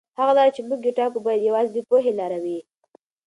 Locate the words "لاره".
0.37-0.51, 2.19-2.37